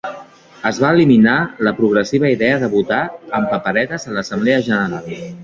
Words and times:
Es 0.69 0.77
va 0.83 0.89
eliminar 0.95 1.35
la 1.67 1.73
progressiva 1.81 2.31
idea 2.37 2.57
de 2.65 2.71
votar 2.73 3.03
amb 3.41 3.53
paperetes 3.53 4.09
a 4.11 4.17
l'assemblea 4.19 4.67
general. 4.73 5.09